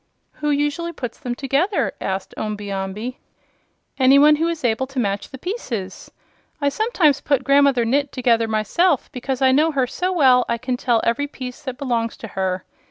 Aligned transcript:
"Who 0.41 0.49
usually 0.49 0.93
puts 0.93 1.19
them 1.19 1.35
together?" 1.35 1.93
asked 2.01 2.33
Omby 2.35 2.71
Amby. 2.71 3.19
"Any 3.99 4.17
one 4.17 4.37
who 4.37 4.47
is 4.47 4.63
able 4.65 4.87
to 4.87 4.97
match 4.99 5.29
the 5.29 5.37
pieces. 5.37 6.09
I 6.59 6.69
sometimes 6.69 7.21
put 7.21 7.43
Grandmother 7.43 7.85
Gnit 7.85 8.09
together 8.09 8.47
myself, 8.47 9.11
because 9.11 9.43
I 9.43 9.51
know 9.51 9.71
her 9.73 9.85
so 9.85 10.11
well 10.11 10.43
I 10.49 10.57
can 10.57 10.75
tell 10.75 11.01
every 11.03 11.27
piece 11.27 11.61
that 11.61 11.77
belongs 11.77 12.17
to 12.17 12.29
her. 12.29 12.65